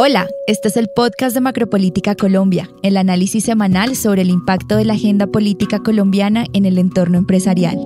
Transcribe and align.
Hola, 0.00 0.28
este 0.46 0.68
es 0.68 0.76
el 0.76 0.86
podcast 0.94 1.34
de 1.34 1.40
Macropolítica 1.40 2.14
Colombia, 2.14 2.70
el 2.84 2.96
análisis 2.96 3.42
semanal 3.42 3.96
sobre 3.96 4.22
el 4.22 4.30
impacto 4.30 4.76
de 4.76 4.84
la 4.84 4.92
agenda 4.92 5.26
política 5.26 5.80
colombiana 5.80 6.44
en 6.52 6.66
el 6.66 6.78
entorno 6.78 7.18
empresarial. 7.18 7.84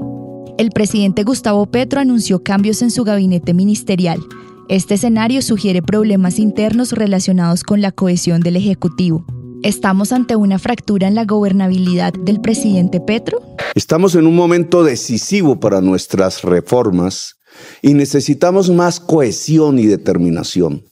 El 0.59 0.73
presidente 0.73 1.25
Gustavo 1.25 1.65
Petro 1.65 2.01
anunció 2.01 2.43
cambios 2.43 2.83
en 2.83 2.91
su 2.91 3.05
gabinete 3.05 3.55
ministerial. 3.55 4.21
Este 4.69 4.93
escenario 4.93 5.41
sugiere 5.41 5.81
problemas 5.81 6.39
internos 6.39 6.93
relacionados 6.93 7.63
con 7.63 7.81
la 7.81 7.93
cohesión 7.93 8.43
del 8.43 8.57
Ejecutivo. 8.57 9.25
¿Estamos 9.63 10.13
ante 10.13 10.37
una 10.37 10.59
fractura 10.59 11.09
en 11.09 11.15
la 11.15 11.25
gobernabilidad 11.25 12.13
del 12.13 12.43
presidente 12.43 13.01
Petro? 13.01 13.41
Estamos 13.75 14.17
en 14.17 14.27
un 14.27 14.37
momento 14.37 14.85
decisivo 14.85 15.59
para 15.59 15.81
nuestras 15.81 16.43
reformas 16.43 17.37
y 17.81 17.95
necesitamos 17.95 18.69
más 18.69 19.01
cohesión 19.01 19.79
y 19.79 19.87
determinación 19.87 20.92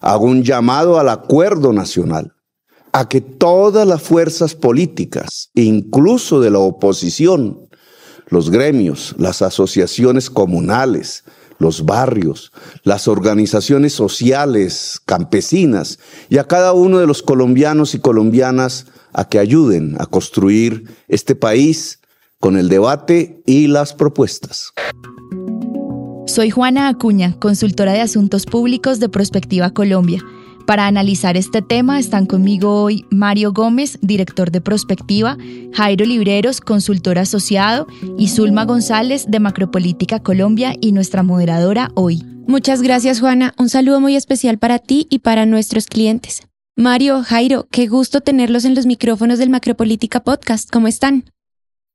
hago 0.00 0.26
un 0.26 0.42
llamado 0.42 0.98
al 0.98 1.08
acuerdo 1.08 1.72
nacional, 1.72 2.32
a 2.92 3.08
que 3.08 3.20
todas 3.20 3.86
las 3.86 4.02
fuerzas 4.02 4.54
políticas, 4.54 5.50
incluso 5.54 6.40
de 6.40 6.50
la 6.50 6.58
oposición, 6.58 7.68
los 8.28 8.50
gremios, 8.50 9.14
las 9.18 9.42
asociaciones 9.42 10.30
comunales, 10.30 11.24
los 11.58 11.84
barrios, 11.84 12.52
las 12.82 13.08
organizaciones 13.08 13.92
sociales, 13.92 15.00
campesinas 15.04 15.98
y 16.28 16.38
a 16.38 16.44
cada 16.44 16.72
uno 16.72 16.98
de 16.98 17.06
los 17.06 17.22
colombianos 17.22 17.94
y 17.94 17.98
colombianas 17.98 18.86
a 19.12 19.28
que 19.28 19.38
ayuden 19.38 19.96
a 19.98 20.06
construir 20.06 20.84
este 21.08 21.34
país 21.34 22.00
con 22.40 22.56
el 22.56 22.68
debate 22.68 23.42
y 23.46 23.68
las 23.68 23.94
propuestas. 23.94 24.72
Soy 26.36 26.50
Juana 26.50 26.88
Acuña, 26.88 27.32
consultora 27.38 27.94
de 27.94 28.02
asuntos 28.02 28.44
públicos 28.44 29.00
de 29.00 29.08
Prospectiva 29.08 29.70
Colombia. 29.70 30.22
Para 30.66 30.86
analizar 30.86 31.34
este 31.34 31.62
tema 31.62 31.98
están 31.98 32.26
conmigo 32.26 32.82
hoy 32.82 33.06
Mario 33.10 33.54
Gómez, 33.54 33.98
director 34.02 34.50
de 34.50 34.60
Prospectiva, 34.60 35.38
Jairo 35.72 36.04
Libreros, 36.04 36.60
consultor 36.60 37.18
asociado, 37.18 37.86
y 38.18 38.28
Zulma 38.28 38.66
González 38.66 39.24
de 39.28 39.40
Macropolítica 39.40 40.22
Colombia 40.22 40.74
y 40.78 40.92
nuestra 40.92 41.22
moderadora 41.22 41.90
hoy. 41.94 42.22
Muchas 42.46 42.82
gracias 42.82 43.20
Juana, 43.20 43.54
un 43.56 43.70
saludo 43.70 44.02
muy 44.02 44.14
especial 44.14 44.58
para 44.58 44.78
ti 44.78 45.06
y 45.08 45.20
para 45.20 45.46
nuestros 45.46 45.86
clientes. 45.86 46.42
Mario, 46.76 47.22
Jairo, 47.22 47.66
qué 47.70 47.86
gusto 47.86 48.20
tenerlos 48.20 48.66
en 48.66 48.74
los 48.74 48.84
micrófonos 48.84 49.38
del 49.38 49.48
Macropolítica 49.48 50.22
Podcast. 50.22 50.68
¿Cómo 50.70 50.86
están? 50.86 51.24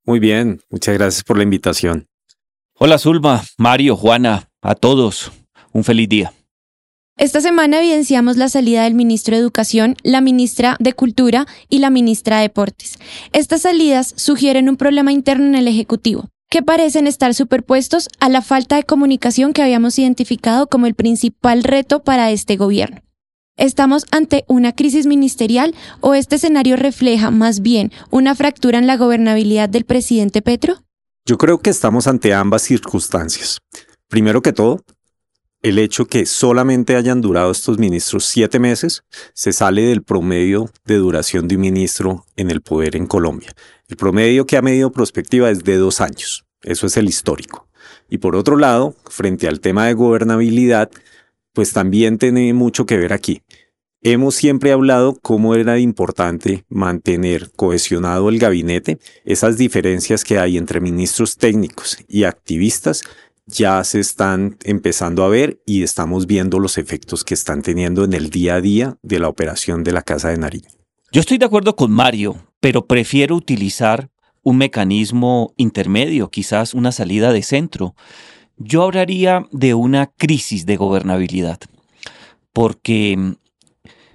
Muy 0.03 0.19
bien, 0.19 0.61
muchas 0.71 0.97
gracias 0.97 1.23
por 1.23 1.37
la 1.37 1.43
invitación. 1.43 2.07
Hola 2.83 2.97
Zulma, 2.97 3.43
Mario, 3.59 3.95
Juana, 3.95 4.49
a 4.63 4.73
todos. 4.73 5.31
Un 5.71 5.83
feliz 5.83 6.09
día. 6.09 6.33
Esta 7.15 7.39
semana 7.39 7.77
evidenciamos 7.77 8.37
la 8.37 8.49
salida 8.49 8.85
del 8.85 8.95
ministro 8.95 9.35
de 9.35 9.41
Educación, 9.43 9.95
la 10.01 10.19
ministra 10.19 10.77
de 10.79 10.93
Cultura 10.93 11.45
y 11.69 11.77
la 11.77 11.91
ministra 11.91 12.37
de 12.37 12.41
Deportes. 12.41 12.97
Estas 13.33 13.61
salidas 13.61 14.15
sugieren 14.17 14.67
un 14.67 14.77
problema 14.77 15.11
interno 15.11 15.45
en 15.45 15.53
el 15.53 15.67
Ejecutivo, 15.67 16.29
que 16.49 16.63
parecen 16.63 17.05
estar 17.05 17.35
superpuestos 17.35 18.09
a 18.19 18.29
la 18.29 18.41
falta 18.41 18.77
de 18.77 18.83
comunicación 18.83 19.53
que 19.53 19.61
habíamos 19.61 19.99
identificado 19.99 20.65
como 20.65 20.87
el 20.87 20.95
principal 20.95 21.63
reto 21.63 22.01
para 22.01 22.31
este 22.31 22.55
gobierno. 22.57 23.01
¿Estamos 23.57 24.05
ante 24.09 24.43
una 24.47 24.71
crisis 24.71 25.05
ministerial 25.05 25.75
o 25.99 26.15
este 26.15 26.37
escenario 26.37 26.77
refleja 26.77 27.29
más 27.29 27.59
bien 27.59 27.91
una 28.09 28.33
fractura 28.33 28.79
en 28.79 28.87
la 28.87 28.97
gobernabilidad 28.97 29.69
del 29.69 29.85
presidente 29.85 30.41
Petro? 30.41 30.79
Yo 31.25 31.37
creo 31.37 31.59
que 31.59 31.69
estamos 31.69 32.07
ante 32.07 32.33
ambas 32.33 32.63
circunstancias. 32.63 33.59
Primero 34.07 34.41
que 34.41 34.53
todo, 34.53 34.83
el 35.61 35.77
hecho 35.77 36.07
que 36.07 36.25
solamente 36.25 36.95
hayan 36.95 37.21
durado 37.21 37.51
estos 37.51 37.77
ministros 37.77 38.25
siete 38.25 38.57
meses 38.57 39.03
se 39.35 39.53
sale 39.53 39.83
del 39.83 40.01
promedio 40.01 40.71
de 40.85 40.95
duración 40.95 41.47
de 41.47 41.55
un 41.55 41.61
ministro 41.61 42.25
en 42.35 42.49
el 42.49 42.61
poder 42.61 42.95
en 42.95 43.05
Colombia. 43.05 43.53
El 43.87 43.97
promedio 43.97 44.47
que 44.47 44.57
ha 44.57 44.63
medido 44.63 44.91
prospectiva 44.91 45.51
es 45.51 45.63
de 45.63 45.77
dos 45.77 46.01
años. 46.01 46.43
Eso 46.63 46.87
es 46.87 46.97
el 46.97 47.07
histórico. 47.07 47.67
Y 48.09 48.17
por 48.17 48.35
otro 48.35 48.57
lado, 48.57 48.95
frente 49.07 49.47
al 49.47 49.59
tema 49.59 49.85
de 49.85 49.93
gobernabilidad, 49.93 50.89
pues 51.53 51.71
también 51.71 52.17
tiene 52.17 52.51
mucho 52.53 52.87
que 52.87 52.97
ver 52.97 53.13
aquí. 53.13 53.43
Hemos 54.03 54.33
siempre 54.33 54.71
hablado 54.71 55.19
cómo 55.21 55.53
era 55.53 55.77
importante 55.77 56.65
mantener 56.69 57.51
cohesionado 57.51 58.29
el 58.29 58.39
gabinete. 58.39 58.97
Esas 59.25 59.57
diferencias 59.57 60.23
que 60.23 60.39
hay 60.39 60.57
entre 60.57 60.81
ministros 60.81 61.37
técnicos 61.37 61.99
y 62.07 62.23
activistas 62.23 63.03
ya 63.45 63.83
se 63.83 63.99
están 63.99 64.57
empezando 64.63 65.23
a 65.23 65.29
ver 65.29 65.61
y 65.67 65.83
estamos 65.83 66.25
viendo 66.25 66.57
los 66.57 66.79
efectos 66.79 67.23
que 67.23 67.35
están 67.35 67.61
teniendo 67.61 68.03
en 68.03 68.13
el 68.13 68.31
día 68.31 68.55
a 68.55 68.61
día 68.61 68.97
de 69.03 69.19
la 69.19 69.27
operación 69.27 69.83
de 69.83 69.91
la 69.91 70.01
Casa 70.01 70.29
de 70.29 70.37
Nariño. 70.39 70.69
Yo 71.11 71.21
estoy 71.21 71.37
de 71.37 71.45
acuerdo 71.45 71.75
con 71.75 71.91
Mario, 71.91 72.37
pero 72.59 72.87
prefiero 72.87 73.35
utilizar 73.35 74.09
un 74.41 74.57
mecanismo 74.57 75.53
intermedio, 75.57 76.31
quizás 76.31 76.73
una 76.73 76.91
salida 76.91 77.31
de 77.33 77.43
centro. 77.43 77.93
Yo 78.57 78.81
hablaría 78.81 79.45
de 79.51 79.75
una 79.75 80.07
crisis 80.07 80.65
de 80.65 80.77
gobernabilidad, 80.77 81.59
porque 82.51 83.35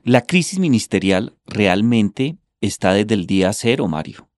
la 0.07 0.21
crisis 0.21 0.61
ministerial 0.61 1.35
realmente 1.47 2.39
está 2.61 2.93
desde 2.93 3.15
el 3.15 3.27
día 3.27 3.53
cero, 3.53 3.89
Mario. 3.89 4.29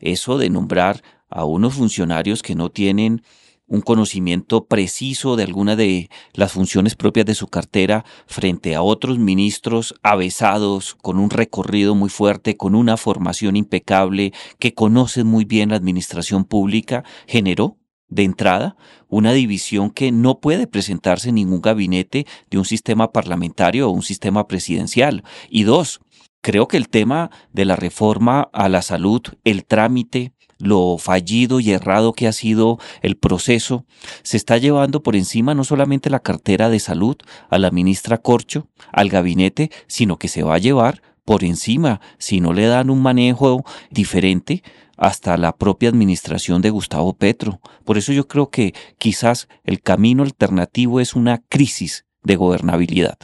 Eso 0.00 0.38
de 0.38 0.48
nombrar 0.48 1.02
a 1.28 1.44
unos 1.44 1.74
funcionarios 1.74 2.42
que 2.42 2.54
no 2.54 2.70
tienen 2.70 3.22
un 3.66 3.82
conocimiento 3.82 4.64
preciso 4.64 5.36
de 5.36 5.44
alguna 5.44 5.76
de 5.76 6.08
las 6.32 6.52
funciones 6.52 6.94
propias 6.94 7.26
de 7.26 7.34
su 7.34 7.48
cartera 7.48 8.06
frente 8.26 8.74
a 8.74 8.80
otros 8.80 9.18
ministros 9.18 9.94
avesados, 10.02 10.94
con 10.94 11.18
un 11.18 11.28
recorrido 11.28 11.94
muy 11.94 12.08
fuerte, 12.08 12.56
con 12.56 12.74
una 12.74 12.96
formación 12.96 13.54
impecable, 13.54 14.32
que 14.58 14.72
conocen 14.72 15.26
muy 15.26 15.44
bien 15.44 15.68
la 15.68 15.76
administración 15.76 16.46
pública, 16.46 17.04
generó 17.26 17.76
de 18.12 18.24
entrada, 18.24 18.76
una 19.08 19.32
división 19.32 19.90
que 19.90 20.12
no 20.12 20.38
puede 20.38 20.66
presentarse 20.66 21.30
en 21.30 21.36
ningún 21.36 21.62
gabinete 21.62 22.26
de 22.50 22.58
un 22.58 22.64
sistema 22.64 23.10
parlamentario 23.10 23.88
o 23.88 23.92
un 23.92 24.02
sistema 24.02 24.46
presidencial. 24.46 25.24
Y 25.48 25.64
dos, 25.64 26.00
creo 26.42 26.68
que 26.68 26.76
el 26.76 26.88
tema 26.88 27.30
de 27.52 27.64
la 27.64 27.76
reforma 27.76 28.50
a 28.52 28.68
la 28.68 28.82
salud, 28.82 29.22
el 29.44 29.64
trámite, 29.64 30.32
lo 30.58 30.96
fallido 30.98 31.58
y 31.58 31.72
errado 31.72 32.12
que 32.12 32.28
ha 32.28 32.32
sido 32.32 32.78
el 33.00 33.16
proceso, 33.16 33.84
se 34.22 34.36
está 34.36 34.58
llevando 34.58 35.02
por 35.02 35.16
encima 35.16 35.54
no 35.54 35.64
solamente 35.64 36.10
la 36.10 36.20
cartera 36.20 36.68
de 36.68 36.78
salud 36.78 37.16
a 37.50 37.58
la 37.58 37.70
ministra 37.70 38.18
Corcho, 38.18 38.68
al 38.92 39.08
gabinete, 39.08 39.70
sino 39.88 40.18
que 40.18 40.28
se 40.28 40.42
va 40.42 40.54
a 40.54 40.58
llevar 40.58 41.02
por 41.24 41.44
encima, 41.44 42.00
si 42.18 42.40
no 42.40 42.52
le 42.52 42.66
dan 42.66 42.90
un 42.90 43.00
manejo 43.00 43.64
diferente, 43.90 44.62
hasta 45.02 45.36
la 45.36 45.56
propia 45.56 45.88
administración 45.88 46.62
de 46.62 46.70
Gustavo 46.70 47.12
Petro. 47.12 47.60
Por 47.84 47.98
eso 47.98 48.12
yo 48.12 48.28
creo 48.28 48.50
que 48.50 48.72
quizás 48.98 49.48
el 49.64 49.82
camino 49.82 50.22
alternativo 50.22 51.00
es 51.00 51.14
una 51.14 51.42
crisis 51.48 52.06
de 52.22 52.36
gobernabilidad. 52.36 53.18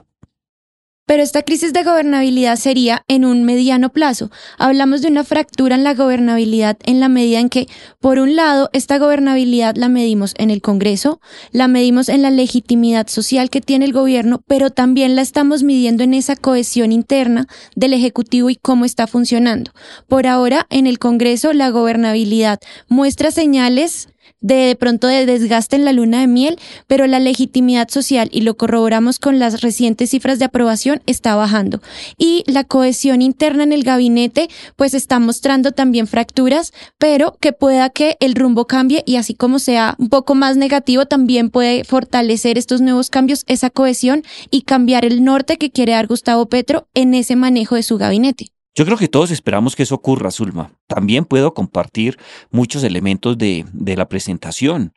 Pero 1.09 1.23
esta 1.23 1.43
crisis 1.43 1.73
de 1.73 1.85
gobernabilidad 1.85 2.57
sería 2.57 3.03
en 3.09 3.25
un 3.25 3.43
mediano 3.43 3.89
plazo. 3.89 4.31
Hablamos 4.59 5.01
de 5.01 5.09
una 5.09 5.25
fractura 5.25 5.75
en 5.75 5.83
la 5.83 5.95
gobernabilidad 5.95 6.77
en 6.85 7.01
la 7.01 7.09
medida 7.09 7.41
en 7.41 7.49
que, 7.49 7.67
por 7.99 8.19
un 8.19 8.37
lado, 8.37 8.69
esta 8.75 8.99
gobernabilidad 8.99 9.75
la 9.77 9.89
medimos 9.89 10.35
en 10.37 10.51
el 10.51 10.61
Congreso, 10.61 11.23
la 11.51 11.67
medimos 11.67 12.11
en 12.11 12.21
la 12.21 12.31
legitimidad 12.31 13.07
social 13.07 13.49
que 13.49 13.63
tiene 13.63 13.87
el 13.87 13.95
gobierno, 13.95 14.43
pero 14.47 14.69
también 14.69 15.17
la 15.17 15.23
estamos 15.23 15.63
midiendo 15.63 16.05
en 16.05 16.13
esa 16.13 16.37
cohesión 16.37 16.93
interna 16.93 17.47
del 17.75 17.95
Ejecutivo 17.95 18.51
y 18.51 18.57
cómo 18.57 18.85
está 18.85 19.07
funcionando. 19.07 19.71
Por 20.09 20.27
ahora, 20.27 20.67
en 20.69 20.87
el 20.87 20.99
Congreso, 20.99 21.55
la 21.55 21.71
gobernabilidad 21.71 22.61
muestra 22.87 23.31
señales 23.31 24.11
de, 24.41 24.77
pronto 24.79 25.07
de 25.07 25.27
desgaste 25.27 25.77
en 25.77 25.85
la 25.85 25.93
luna 25.93 26.21
de 26.21 26.27
miel, 26.27 26.59
pero 26.87 27.07
la 27.07 27.21
legitimidad 27.21 27.89
social, 27.89 28.29
y 28.33 28.43
lo 28.43 28.57
corroboramos 28.57 29.19
con 29.19 29.39
las 29.39 29.61
recientes 29.61 30.11
cifras 30.11 30.39
de 30.39 30.47
aprobación, 30.47 31.03
está 31.07 31.35
bajando. 31.35 31.81
Y 32.17 32.45
la 32.47 32.65
cohesión 32.65 33.23
interna 33.23 33.63
en 33.63 33.73
el 33.73 33.85
gabinete, 33.85 34.49
pues 34.77 34.95
está 34.95 35.19
mostrando 35.19 35.73
también 35.73 36.07
fracturas, 36.07 36.73
pero 36.99 37.37
que 37.41 37.53
pueda 37.53 37.91
que 37.91 38.17
el 38.21 38.35
rumbo 38.35 38.67
cambie 38.67 39.03
y 39.07 39.17
así 39.17 39.35
como 39.35 39.59
sea 39.59 39.95
un 39.99 40.09
poco 40.09 40.35
más 40.35 40.57
negativo, 40.57 41.07
también 41.07 41.51
puede 41.51 41.85
fortalecer 41.85 42.59
estos 42.59 42.81
nuevos 42.81 43.11
cambios, 43.11 43.45
esa 43.47 43.71
cohesión 43.71 44.23
y 44.51 44.63
cambiar 44.63 45.05
el 45.05 45.25
norte 45.25 45.59
que 45.59 45.71
quiere 45.71 45.93
dar 45.93 46.07
Gustavo 46.07 46.47
Petro 46.49 46.89
en 46.95 47.15
ese 47.15 47.37
manejo 47.37 47.75
de 47.75 47.83
su 47.83 47.99
gabinete. 47.99 48.58
Yo 48.79 48.85
creo 48.85 48.97
que 48.97 49.09
todos 49.09 49.33
esperamos 49.33 49.75
que 49.75 49.83
eso 49.83 49.97
ocurra, 49.97 50.31
Zulma. 50.31 50.71
También 50.87 51.25
puedo 51.25 51.53
compartir 51.53 52.17
muchos 52.53 52.85
elementos 52.85 53.37
de, 53.37 53.65
de 53.73 53.97
la 53.97 54.09
presentación, 54.09 54.95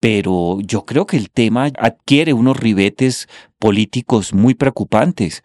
pero 0.00 0.56
yo 0.62 0.86
creo 0.86 1.06
que 1.06 1.18
el 1.18 1.28
tema 1.28 1.70
adquiere 1.78 2.32
unos 2.32 2.56
ribetes 2.56 3.28
políticos 3.58 4.32
muy 4.32 4.54
preocupantes, 4.54 5.42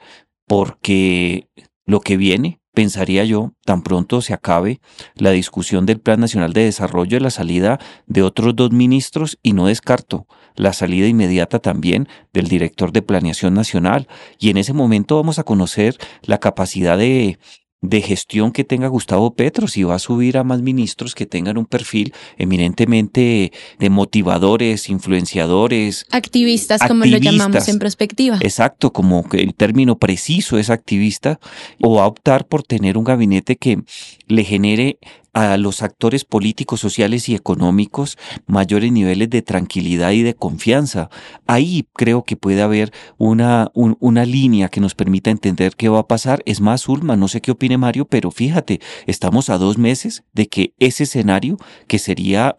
porque 0.47 1.49
lo 1.85 1.99
que 1.99 2.15
viene 2.15 2.61
pensaría 2.73 3.25
yo, 3.25 3.51
tan 3.65 3.83
pronto 3.83 4.21
se 4.21 4.33
acabe 4.33 4.79
la 5.15 5.31
discusión 5.31 5.85
del 5.85 5.99
Plan 5.99 6.21
Nacional 6.21 6.53
de 6.53 6.63
Desarrollo, 6.63 7.19
la 7.19 7.31
salida 7.31 7.81
de 8.07 8.23
otros 8.23 8.55
dos 8.55 8.71
ministros 8.71 9.37
y 9.43 9.51
no 9.51 9.67
descarto 9.67 10.25
la 10.55 10.71
salida 10.71 11.07
inmediata 11.07 11.59
también 11.59 12.07
del 12.31 12.47
director 12.47 12.93
de 12.93 13.01
Planeación 13.01 13.53
Nacional. 13.53 14.07
Y 14.39 14.49
en 14.49 14.57
ese 14.57 14.71
momento 14.71 15.17
vamos 15.17 15.37
a 15.37 15.43
conocer 15.43 15.97
la 16.21 16.39
capacidad 16.39 16.97
de 16.97 17.37
de 17.83 18.01
gestión 18.01 18.51
que 18.51 18.63
tenga 18.63 18.87
Gustavo 18.87 19.35
Petro, 19.35 19.67
si 19.67 19.83
va 19.83 19.95
a 19.95 19.99
subir 19.99 20.37
a 20.37 20.43
más 20.43 20.61
ministros 20.61 21.13
que 21.13 21.25
tengan 21.25 21.57
un 21.57 21.65
perfil 21.65 22.13
eminentemente 22.37 23.51
de 23.77 23.89
motivadores, 23.89 24.89
influenciadores. 24.89 26.05
Activistas, 26.09 26.81
como 26.87 27.05
lo 27.05 27.17
llamamos 27.17 27.67
en 27.67 27.79
perspectiva. 27.79 28.37
Exacto, 28.39 28.93
como 28.93 29.27
que 29.27 29.37
el 29.37 29.53
término 29.53 29.97
preciso 29.97 30.57
es 30.57 30.69
activista, 30.69 31.39
o 31.81 31.99
a 31.99 32.07
optar 32.07 32.47
por 32.47 32.63
tener 32.63 32.97
un 32.97 33.03
gabinete 33.03 33.57
que 33.57 33.83
le 34.27 34.43
genere 34.45 34.97
a 35.33 35.57
los 35.57 35.81
actores 35.81 36.25
políticos, 36.25 36.79
sociales 36.79 37.27
y 37.27 37.35
económicos 37.35 38.17
mayores 38.45 38.91
niveles 38.91 39.29
de 39.29 39.41
tranquilidad 39.41 40.11
y 40.11 40.21
de 40.21 40.35
confianza. 40.35 41.09
Ahí 41.47 41.87
creo 41.93 42.23
que 42.23 42.37
puede 42.37 42.61
haber 42.61 42.91
una, 43.17 43.71
una 43.73 44.25
línea 44.25 44.69
que 44.69 44.79
nos 44.79 44.95
permita 44.95 45.31
entender 45.31 45.75
qué 45.75 45.89
va 45.89 45.99
a 45.99 46.07
pasar. 46.07 46.43
Es 46.45 46.61
más, 46.61 46.87
Ulma, 46.87 47.15
no 47.15 47.27
sé 47.27 47.41
qué 47.41 47.51
opine 47.51 47.77
Mario, 47.77 48.05
pero 48.05 48.31
fíjate, 48.31 48.79
estamos 49.07 49.49
a 49.49 49.57
dos 49.57 49.77
meses 49.77 50.23
de 50.33 50.47
que 50.47 50.73
ese 50.79 51.03
escenario, 51.03 51.57
que 51.87 51.99
sería 51.99 52.55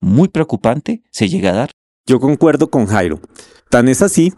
muy 0.00 0.28
preocupante, 0.28 1.02
se 1.10 1.28
llegue 1.28 1.48
a 1.48 1.54
dar. 1.54 1.70
Yo 2.06 2.20
concuerdo 2.20 2.70
con 2.70 2.86
Jairo. 2.86 3.20
Tan 3.70 3.88
es 3.88 4.02
así 4.02 4.32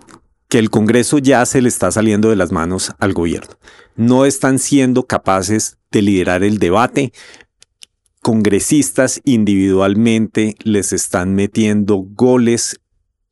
que 0.48 0.58
el 0.58 0.70
Congreso 0.70 1.18
ya 1.18 1.46
se 1.46 1.62
le 1.62 1.68
está 1.68 1.90
saliendo 1.92 2.30
de 2.30 2.36
las 2.36 2.50
manos 2.50 2.92
al 2.98 3.12
gobierno. 3.12 3.54
No 3.94 4.24
están 4.26 4.58
siendo 4.58 5.06
capaces 5.06 5.78
de 5.92 6.02
liderar 6.02 6.42
el 6.42 6.58
debate, 6.58 7.12
congresistas 8.20 9.20
individualmente 9.24 10.54
les 10.62 10.92
están 10.92 11.34
metiendo 11.34 11.96
goles 11.96 12.80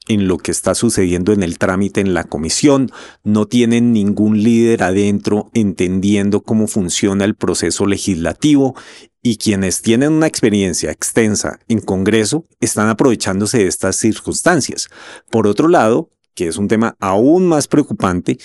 en 0.08 0.26
lo 0.26 0.38
que 0.38 0.50
está 0.50 0.74
sucediendo 0.74 1.32
en 1.32 1.42
el 1.42 1.58
trámite 1.58 2.00
en 2.00 2.14
la 2.14 2.24
comisión, 2.24 2.90
no 3.24 3.46
tienen 3.46 3.92
ningún 3.92 4.42
líder 4.42 4.82
adentro 4.82 5.50
entendiendo 5.52 6.42
cómo 6.42 6.66
funciona 6.66 7.26
el 7.26 7.34
proceso 7.34 7.86
legislativo 7.86 8.74
y 9.22 9.36
quienes 9.36 9.82
tienen 9.82 10.12
una 10.12 10.26
experiencia 10.26 10.90
extensa 10.90 11.58
en 11.68 11.80
Congreso 11.80 12.46
están 12.60 12.88
aprovechándose 12.88 13.58
de 13.58 13.66
estas 13.66 13.96
circunstancias. 13.96 14.88
Por 15.30 15.46
otro 15.46 15.68
lado, 15.68 16.10
que 16.34 16.48
es 16.48 16.56
un 16.56 16.68
tema 16.68 16.96
aún 17.00 17.46
más 17.46 17.68
preocupante, 17.68 18.38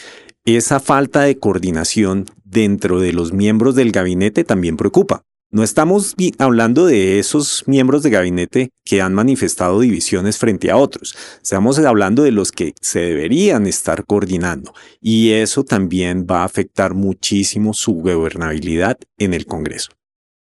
esa 0.44 0.81
falta 0.81 1.22
de 1.22 1.40
coordinación 1.40 2.25
dentro 2.44 3.00
de 3.00 3.13
los 3.13 3.31
miembros 3.31 3.75
del 3.75 3.94
gabinete 3.94 4.44
también 4.44 4.75
preocupa. 4.75 5.24
No 5.54 5.62
estamos 5.62 6.16
hablando 6.40 6.88
de 6.88 7.20
esos 7.20 7.64
miembros 7.68 8.02
de 8.02 8.10
gabinete 8.10 8.72
que 8.84 9.04
han 9.04 9.14
manifestado 9.14 9.82
divisiones 9.82 10.40
frente 10.40 10.72
a 10.72 10.78
otros. 10.78 11.16
Estamos 11.44 11.78
hablando 11.78 12.24
de 12.24 12.32
los 12.32 12.52
que 12.52 12.74
se 12.82 13.02
deberían 13.02 13.68
estar 13.68 14.04
coordinando. 14.08 14.74
Y 15.00 15.34
eso 15.34 15.64
también 15.64 16.26
va 16.26 16.42
a 16.42 16.46
afectar 16.46 16.96
muchísimo 16.96 17.76
su 17.76 17.94
gobernabilidad 17.94 18.98
en 19.20 19.36
el 19.36 19.46
Congreso. 19.46 19.92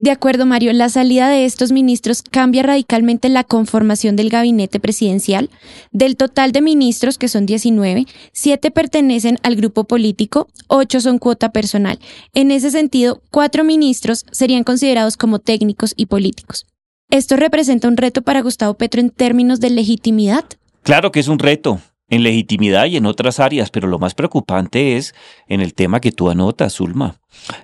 De 0.01 0.09
acuerdo, 0.09 0.48
Mario, 0.48 0.74
la 0.74 0.89
salida 0.89 1.30
de 1.30 1.45
estos 1.45 1.71
ministros 1.71 2.24
cambia 2.24 2.63
radicalmente 2.63 3.30
la 3.30 3.44
conformación 3.44 4.15
del 4.15 4.31
gabinete 4.31 4.80
presidencial. 4.80 5.51
Del 5.92 6.18
total 6.18 6.51
de 6.51 6.62
ministros, 6.62 7.19
que 7.19 7.27
son 7.27 7.45
19, 7.45 8.07
7 8.33 8.71
pertenecen 8.71 9.38
al 9.44 9.56
grupo 9.56 9.83
político, 9.83 10.48
8 10.69 11.01
son 11.01 11.19
cuota 11.19 11.51
personal. 11.51 12.00
En 12.33 12.50
ese 12.50 12.71
sentido, 12.71 13.21
4 13.30 13.63
ministros 13.63 14.25
serían 14.31 14.63
considerados 14.63 15.18
como 15.18 15.38
técnicos 15.38 15.94
y 15.95 16.07
políticos. 16.07 16.65
¿Esto 17.12 17.36
representa 17.36 17.88
un 17.88 17.98
reto 17.98 18.24
para 18.24 18.42
Gustavo 18.42 18.74
Petro 18.74 19.01
en 19.01 19.12
términos 19.12 19.59
de 19.59 19.69
legitimidad? 19.69 20.45
Claro 20.81 21.12
que 21.12 21.19
es 21.19 21.27
un 21.27 21.38
reto 21.38 21.80
en 22.11 22.23
legitimidad 22.23 22.85
y 22.85 22.97
en 22.97 23.07
otras 23.07 23.39
áreas, 23.39 23.71
pero 23.71 23.87
lo 23.87 23.97
más 23.97 24.13
preocupante 24.13 24.97
es 24.97 25.15
en 25.47 25.61
el 25.61 25.73
tema 25.73 26.01
que 26.01 26.11
tú 26.11 26.29
anotas, 26.29 26.73
Zulma. 26.75 27.19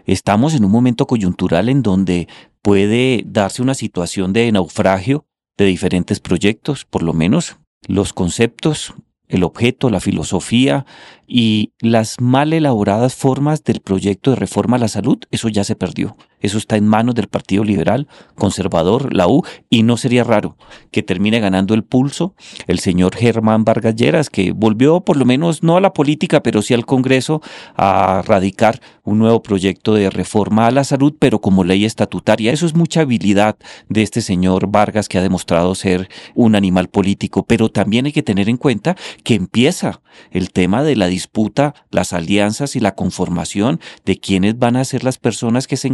Estamos 0.06 0.56
en 0.56 0.64
un 0.64 0.72
momento 0.72 1.06
coyuntural 1.06 1.70
en 1.70 1.84
donde 1.84 2.28
puede 2.64 3.24
darse 3.28 3.62
una 3.62 3.76
situación 3.76 4.34
de 4.34 4.52
naufragio 4.52 5.26
de 5.58 5.66
diferentes 5.66 6.22
proyectos, 6.22 6.86
por 6.86 7.04
lo 7.04 7.14
menos 7.14 7.58
los 7.88 8.14
conceptos, 8.14 8.94
el 9.28 9.44
objeto, 9.44 9.90
la 9.90 10.00
filosofía 10.00 10.86
y 11.28 11.74
las 11.82 12.16
mal 12.22 12.54
elaboradas 12.54 13.16
formas 13.16 13.66
del 13.66 13.82
proyecto 13.82 14.32
de 14.32 14.38
reforma 14.38 14.78
a 14.78 14.80
la 14.80 14.88
salud, 14.88 15.18
eso 15.30 15.50
ya 15.50 15.66
se 15.66 15.76
perdió. 15.76 16.16
Eso 16.42 16.58
está 16.58 16.78
en 16.78 16.88
manos 16.88 17.16
del 17.16 17.28
Partido 17.28 17.64
Liberal, 17.64 18.08
conservador, 18.36 19.14
la 19.14 19.28
U, 19.28 19.44
y 19.70 19.84
no 19.84 19.98
sería 19.98 20.24
raro 20.24 20.58
que 20.92 21.04
termine 21.04 21.40
ganando 21.40 21.74
el 21.74 21.84
pulso 21.84 22.36
el 22.68 22.80
señor 22.80 23.16
Germán 23.16 23.64
Vargas 23.64 23.96
Lleras, 23.96 24.30
que 24.30 24.52
volvió 24.52 25.02
por 25.02 25.18
lo 25.18 25.26
menos 25.26 25.64
no 25.64 25.78
a 25.78 25.82
la 25.82 25.94
política, 25.94 26.44
pero 26.44 26.62
sí 26.62 26.74
al 26.74 26.86
Congreso 26.86 27.42
a 27.76 28.22
radicar 28.26 28.82
un 29.04 29.20
nuevo 29.20 29.42
proyecto 29.42 29.94
de 29.94 30.10
reforma 30.10 30.68
a 30.68 30.72
la 30.72 30.84
salud, 30.84 31.16
pero 31.18 31.40
como 31.40 31.64
ley 31.64 31.86
estatutaria. 31.86 32.52
Eso 32.52 32.66
es 32.66 32.76
mucha 32.76 33.02
habilidad 33.02 33.58
de 33.90 34.02
este 34.02 34.22
señor 34.22 34.68
Vargas 34.68 35.08
que 35.08 35.18
ha 35.18 35.22
demostrado 35.22 35.74
ser 35.76 36.10
un 36.36 36.56
animal 36.56 36.90
político, 36.90 37.46
pero 37.46 37.70
también 37.70 38.06
hay 38.06 38.12
que 38.12 38.24
tener 38.24 38.50
en 38.50 38.58
cuenta 38.58 38.96
que 39.24 39.36
empieza 39.36 40.02
el 40.32 40.52
tema 40.52 40.84
de 40.84 40.96
la 40.96 41.08
disputa, 41.08 41.74
las 41.92 42.14
alianzas 42.14 42.76
y 42.76 42.80
la 42.80 42.96
conformación 42.96 43.80
de 44.06 44.20
quiénes 44.20 44.58
van 44.58 44.76
a 44.76 44.86
ser 44.86 45.04
las 45.04 45.18
personas 45.18 45.68
que 45.68 45.78
se 45.78 45.88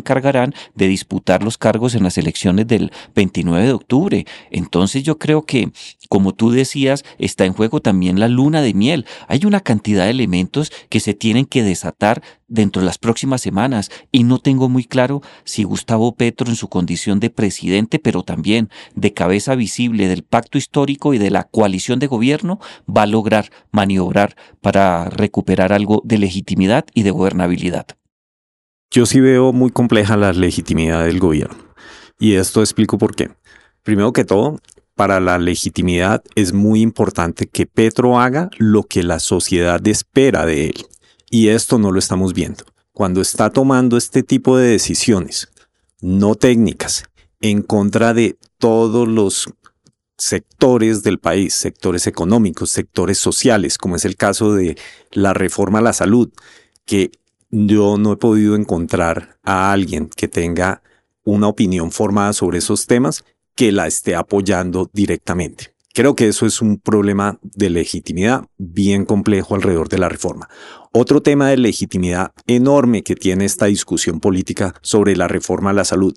de 0.75 0.88
disputar 0.88 1.44
los 1.44 1.57
cargos 1.57 1.95
en 1.95 2.03
las 2.03 2.18
elecciones 2.18 2.68
del 2.68 2.91
29 3.15 3.65
de 3.65 3.74
octubre. 3.74 4.25
Entonces 4.51 5.03
yo 5.03 5.18
creo 5.18 5.45
que, 5.45 5.71
como 6.09 6.33
tú 6.33 6.51
decías, 6.51 7.03
está 7.18 7.45
en 7.45 7.53
juego 7.53 7.81
también 7.81 8.19
la 8.19 8.27
luna 8.27 8.62
de 8.62 8.74
miel. 8.74 9.06
Hay 9.27 9.45
una 9.45 9.62
cantidad 9.62 10.06
de 10.06 10.12
elementos 10.12 10.71
que 10.89 11.00
se 11.00 11.13
tienen 11.13 11.45
que 11.45 11.63
desatar 11.63 12.21
dentro 12.47 12.81
de 12.81 12.85
las 12.85 13.00
próximas 13.00 13.41
semanas 13.41 13.89
y 14.12 14.24
no 14.24 14.39
tengo 14.39 14.69
muy 14.69 14.85
claro 14.85 15.21
si 15.44 15.63
Gustavo 15.63 16.15
Petro 16.15 16.50
en 16.50 16.56
su 16.56 16.69
condición 16.69 17.19
de 17.19 17.30
presidente, 17.30 18.00
pero 18.00 18.24
también 18.24 18.69
de 18.95 19.13
cabeza 19.13 19.56
visible 19.56 20.07
del 20.07 20.24
pacto 20.24 20.57
histórico 20.57 21.13
y 21.13 21.18
de 21.18 21.31
la 21.31 21.44
coalición 21.44 22.00
de 22.00 22.07
gobierno, 22.07 22.59
va 22.88 23.03
a 23.03 23.07
lograr 23.07 23.51
maniobrar 23.71 24.35
para 24.62 25.09
recuperar 25.09 25.74
algo 25.74 26.01
de 26.06 26.19
legitimidad 26.19 26.85
y 26.94 27.03
de 27.03 27.12
gobernabilidad. 27.12 27.88
Yo 28.94 29.07
sí 29.07 29.19
veo 29.19 29.54
muy 29.54 29.72
compleja 29.72 30.16
la 30.18 30.34
legitimidad 30.34 31.06
del 31.06 31.18
gobierno 31.18 31.57
y 32.19 32.36
esto 32.36 32.62
explico 32.62 33.00
por 33.00 33.16
qué. 33.16 33.31
Primero 33.81 34.13
que 34.13 34.24
todo, 34.24 34.60
para 34.94 35.19
la 35.19 35.40
legitimidad 35.40 36.24
es 36.36 36.54
muy 36.54 36.81
importante 36.81 37.48
que 37.48 37.66
Petro 37.66 38.19
haga 38.19 38.51
lo 38.60 38.84
que 38.84 39.01
la 39.01 39.18
sociedad 39.18 39.86
espera 39.88 40.45
de 40.45 40.68
él. 40.68 40.86
Y 41.31 41.48
esto 41.48 41.80
no 41.80 41.92
lo 41.92 41.98
estamos 41.98 42.36
viendo. 42.36 42.66
Cuando 42.92 43.19
está 43.19 43.50
tomando 43.50 43.97
este 43.97 44.21
tipo 44.21 44.57
de 44.57 44.68
decisiones 44.68 45.50
no 46.00 46.35
técnicas 46.35 47.06
en 47.42 47.64
contra 47.64 48.14
de 48.14 48.38
todos 48.59 49.07
los 49.07 49.50
sectores 50.19 51.02
del 51.02 51.18
país, 51.18 51.56
sectores 51.56 52.06
económicos, 52.06 52.69
sectores 52.69 53.18
sociales, 53.18 53.80
como 53.80 53.95
es 53.95 54.06
el 54.06 54.18
caso 54.18 54.54
de 54.54 54.78
la 55.09 55.33
reforma 55.33 55.80
a 55.80 55.81
la 55.81 55.94
salud, 55.94 56.31
que 56.85 57.09
yo 57.56 57.98
no 58.00 58.14
he 58.14 58.18
podido 58.18 58.56
encontrar 58.56 59.38
a 59.44 59.72
alguien 59.72 60.10
que 60.10 60.28
tenga 60.28 60.81
una 61.24 61.48
opinión 61.48 61.92
formada 61.92 62.33
sobre 62.33 62.57
esos 62.57 62.88
temas 62.88 63.24
que 63.56 63.72
la 63.72 63.86
esté 63.86 64.16
apoyando 64.16 64.90
directamente. 64.92 65.76
Creo 65.94 66.16
que 66.16 66.28
eso 66.28 66.48
es 66.48 66.64
un 66.64 66.80
problema 66.80 67.38
de 67.44 67.69
legitimidad 67.69 68.45
bien 68.57 69.06
complejo 69.06 69.54
alrededor 69.54 69.88
de 69.88 70.00
la 70.00 70.10
reforma. 70.10 70.50
Otro 70.92 71.22
tema 71.22 71.50
de 71.50 71.57
legitimidad 71.57 72.31
enorme 72.48 73.04
que 73.04 73.16
tiene 73.16 73.45
esta 73.45 73.68
discusión 73.68 74.19
política 74.19 74.74
sobre 74.81 75.16
la 75.16 75.28
reforma 75.28 75.69
a 75.69 75.74
la 75.74 75.86
salud. 75.86 76.16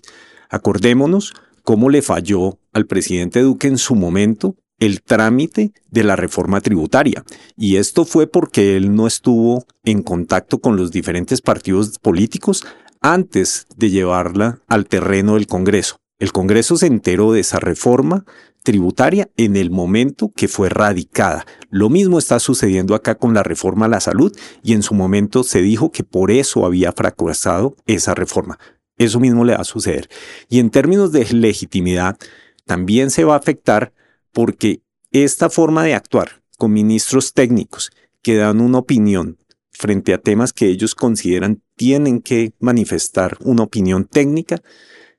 Acordémonos 0.49 1.35
cómo 1.63 1.91
le 1.91 2.01
falló 2.01 2.57
al 2.73 2.87
presidente 2.87 3.41
Duque 3.41 3.67
en 3.67 3.77
su 3.77 3.93
momento 3.93 4.55
el 4.79 5.01
trámite 5.01 5.71
de 5.89 6.03
la 6.03 6.15
reforma 6.15 6.61
tributaria. 6.61 7.23
Y 7.55 7.77
esto 7.77 8.05
fue 8.05 8.27
porque 8.27 8.77
él 8.77 8.95
no 8.95 9.07
estuvo 9.07 9.65
en 9.83 10.03
contacto 10.03 10.59
con 10.59 10.77
los 10.77 10.91
diferentes 10.91 11.41
partidos 11.41 11.97
políticos 11.99 12.65
antes 13.01 13.67
de 13.75 13.89
llevarla 13.89 14.59
al 14.67 14.87
terreno 14.87 15.35
del 15.35 15.47
Congreso. 15.47 15.97
El 16.19 16.31
Congreso 16.31 16.77
se 16.77 16.87
enteró 16.87 17.31
de 17.31 17.41
esa 17.41 17.59
reforma, 17.59 18.25
tributaria 18.63 19.29
en 19.37 19.55
el 19.55 19.69
momento 19.69 20.31
que 20.35 20.47
fue 20.47 20.67
radicada. 20.67 21.45
Lo 21.69 21.89
mismo 21.89 22.17
está 22.17 22.39
sucediendo 22.39 22.95
acá 22.95 23.15
con 23.15 23.33
la 23.33 23.43
reforma 23.43 23.85
a 23.85 23.89
la 23.89 24.01
salud 24.01 24.35
y 24.63 24.73
en 24.73 24.83
su 24.83 24.93
momento 24.93 25.43
se 25.43 25.61
dijo 25.61 25.91
que 25.91 26.03
por 26.03 26.31
eso 26.31 26.65
había 26.65 26.91
fracasado 26.91 27.75
esa 27.85 28.13
reforma. 28.13 28.59
Eso 28.97 29.19
mismo 29.19 29.45
le 29.45 29.53
va 29.53 29.61
a 29.61 29.63
suceder. 29.63 30.09
Y 30.49 30.59
en 30.59 30.71
términos 30.71 31.11
de 31.11 31.25
legitimidad, 31.31 32.17
también 32.65 33.11
se 33.11 33.23
va 33.23 33.35
a 33.35 33.37
afectar 33.37 33.93
porque 34.37 34.83
esta 35.09 35.49
forma 35.49 35.83
de 35.83 35.95
actuar 35.95 36.43
con 36.59 36.71
ministros 36.71 37.33
técnicos 37.33 37.89
que 38.21 38.35
dan 38.35 38.61
una 38.61 38.77
opinión 38.77 39.39
frente 39.71 40.13
a 40.13 40.19
temas 40.19 40.53
que 40.53 40.67
ellos 40.67 40.93
consideran 40.93 41.63
tienen 41.75 42.21
que 42.21 42.53
manifestar 42.59 43.35
una 43.39 43.63
opinión 43.63 44.05
técnica, 44.05 44.61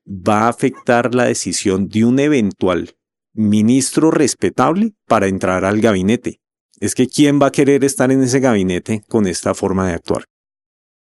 va 0.06 0.42
a 0.42 0.48
afectar 0.48 1.16
la 1.16 1.24
decisión 1.24 1.88
de 1.88 2.04
un 2.04 2.20
eventual 2.20 2.94
ministro 3.32 4.12
respetable 4.12 4.92
para 5.08 5.26
entrar 5.26 5.64
al 5.64 5.80
gabinete. 5.80 6.40
Es 6.78 6.94
que 6.94 7.08
¿quién 7.08 7.40
va 7.42 7.48
a 7.48 7.52
querer 7.52 7.82
estar 7.82 8.12
en 8.12 8.22
ese 8.22 8.38
gabinete 8.38 9.02
con 9.08 9.26
esta 9.26 9.52
forma 9.52 9.88
de 9.88 9.94
actuar? 9.94 10.26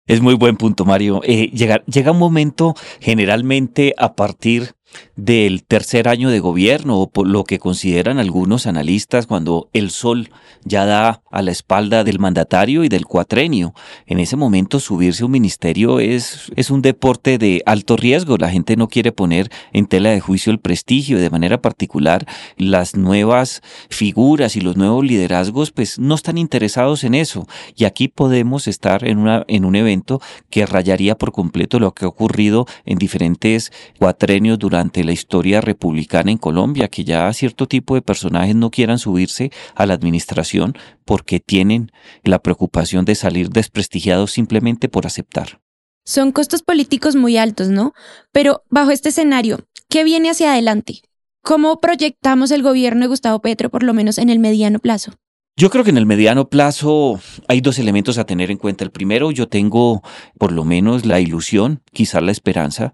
Es 0.06 0.22
muy 0.22 0.36
buen 0.36 0.58
punto, 0.58 0.86
Mario. 0.86 1.22
Eh, 1.24 1.50
llega, 1.50 1.84
llega 1.86 2.12
un 2.12 2.20
momento, 2.20 2.76
generalmente 3.00 3.96
a 3.98 4.14
partir 4.14 4.76
del 5.16 5.64
tercer 5.64 6.08
año 6.08 6.30
de 6.30 6.40
gobierno 6.40 7.00
o 7.00 7.10
por 7.10 7.28
lo 7.28 7.44
que 7.44 7.60
consideran 7.60 8.20
algunos 8.20 8.68
analistas 8.68 9.28
cuando 9.28 9.70
el 9.74 9.92
sol 9.92 10.30
ya 10.64 10.86
da 10.86 11.22
a 11.32 11.42
la 11.42 11.52
espalda 11.52 12.04
del 12.04 12.20
mandatario 12.20 12.84
y 12.84 12.90
del 12.90 13.06
cuatrenio. 13.06 13.74
En 14.06 14.20
ese 14.20 14.36
momento 14.36 14.80
subirse 14.80 15.24
a 15.24 15.26
un 15.26 15.32
ministerio 15.32 16.00
es, 16.00 16.52
es 16.56 16.70
un 16.70 16.82
deporte 16.82 17.38
de 17.38 17.62
alto 17.66 17.98
riesgo. 17.98 18.38
La 18.38 18.50
gente 18.50 18.76
no 18.76 18.88
quiere 18.88 19.12
poner 19.12 19.50
en 19.72 19.86
tela 19.86 20.10
de 20.10 20.20
juicio 20.20 20.52
el 20.52 20.60
prestigio. 20.60 21.20
De 21.20 21.30
manera 21.30 21.62
particular, 21.62 22.26
las 22.58 22.96
nuevas 22.96 23.62
figuras 23.90 24.56
y 24.56 24.62
los 24.62 24.78
nuevos 24.78 25.04
liderazgos 25.04 25.72
pues 25.72 26.00
no 26.00 26.16
están 26.16 26.38
interesados 26.38 27.04
en 27.04 27.16
eso. 27.16 27.48
Y 27.76 27.86
aquí 27.86 28.08
podemos 28.08 28.68
estar 28.68 29.06
en, 29.08 29.18
una, 29.18 29.44
en 29.48 29.66
un 29.66 29.76
evento 29.76 30.22
que 30.50 30.66
rayaría 30.66 31.18
por 31.18 31.32
completo 31.32 31.80
lo 31.80 31.94
que 31.94 32.06
ha 32.06 32.08
ocurrido 32.08 32.66
en 32.86 32.98
diferentes 32.98 33.72
cuatrenios 34.00 34.60
durante 34.60 34.83
la 34.96 35.12
historia 35.12 35.62
republicana 35.62 36.32
en 36.32 36.38
Colombia, 36.38 36.88
que 36.88 37.04
ya 37.04 37.32
cierto 37.34 37.68
tipo 37.68 37.96
de 37.96 38.02
personajes 38.02 38.56
no 38.56 38.72
quieran 38.72 39.00
subirse 39.00 39.52
a 39.76 39.86
la 39.86 39.94
administración 39.94 40.76
porque 41.06 41.40
tienen 41.40 41.92
la 42.24 42.40
preocupación 42.40 43.06
de 43.06 43.16
salir 43.16 43.50
desprestigiados 43.50 44.32
simplemente 44.32 44.90
por 44.90 45.06
aceptar. 45.06 45.62
Son 46.06 46.32
costos 46.32 46.64
políticos 46.64 47.16
muy 47.16 47.38
altos, 47.38 47.70
¿no? 47.70 47.94
Pero 48.32 48.64
bajo 48.70 48.92
este 48.92 49.10
escenario, 49.10 49.68
¿qué 49.90 50.04
viene 50.04 50.30
hacia 50.30 50.52
adelante? 50.52 51.02
¿Cómo 51.42 51.80
proyectamos 51.80 52.52
el 52.52 52.64
gobierno 52.64 53.02
de 53.02 53.08
Gustavo 53.08 53.40
Petro, 53.40 53.70
por 53.70 53.84
lo 53.84 53.94
menos 53.94 54.18
en 54.18 54.30
el 54.30 54.40
mediano 54.40 54.80
plazo? 54.80 55.14
Yo 55.56 55.70
creo 55.70 55.84
que 55.84 55.92
en 55.92 55.98
el 55.98 56.08
mediano 56.08 56.50
plazo 56.50 57.20
hay 57.48 57.62
dos 57.62 57.78
elementos 57.78 58.18
a 58.18 58.26
tener 58.26 58.50
en 58.50 58.58
cuenta. 58.58 58.84
El 58.84 58.90
primero, 58.90 59.30
yo 59.30 59.48
tengo 59.48 60.02
por 60.40 60.52
lo 60.52 60.64
menos 60.64 61.06
la 61.06 61.20
ilusión, 61.20 61.84
quizás 61.92 62.24
la 62.24 62.32
esperanza, 62.32 62.94